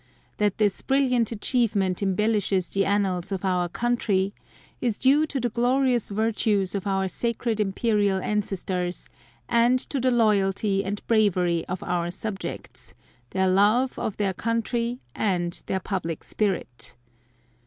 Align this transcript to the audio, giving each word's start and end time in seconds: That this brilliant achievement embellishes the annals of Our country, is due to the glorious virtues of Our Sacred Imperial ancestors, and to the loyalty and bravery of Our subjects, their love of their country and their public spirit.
That 0.37 0.57
this 0.57 0.81
brilliant 0.81 1.31
achievement 1.31 2.01
embellishes 2.01 2.69
the 2.69 2.85
annals 2.85 3.31
of 3.31 3.45
Our 3.45 3.69
country, 3.69 4.33
is 4.81 4.97
due 4.97 5.27
to 5.27 5.39
the 5.39 5.49
glorious 5.49 6.09
virtues 6.09 6.73
of 6.73 6.87
Our 6.87 7.07
Sacred 7.07 7.59
Imperial 7.59 8.19
ancestors, 8.19 9.09
and 9.47 9.77
to 9.77 9.99
the 9.99 10.09
loyalty 10.09 10.83
and 10.83 11.05
bravery 11.05 11.65
of 11.67 11.83
Our 11.83 12.09
subjects, 12.09 12.95
their 13.29 13.47
love 13.47 13.99
of 13.99 14.17
their 14.17 14.33
country 14.33 14.97
and 15.13 15.61
their 15.67 15.79
public 15.79 16.23
spirit. 16.23 16.95